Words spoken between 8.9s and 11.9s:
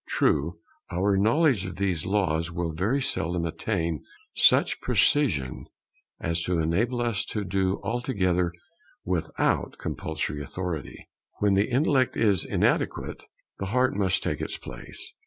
without compulsory authority. When the